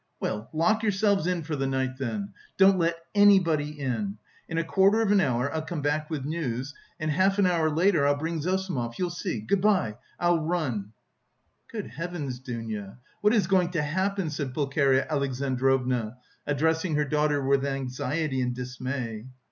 [0.19, 2.33] Well, lock yourselves in for the night, then.
[2.57, 4.17] Don't let anybody in.
[4.49, 7.69] In a quarter of an hour I'll come back with news, and half an hour
[7.69, 9.41] later I'll bring Zossimov, you'll see!
[9.41, 10.93] Good bye, I'll run."
[11.71, 17.63] "Good heavens, Dounia, what is going to happen?" said Pulcheria Alexandrovna, addressing her daughter with
[17.63, 19.27] anxiety and dismay.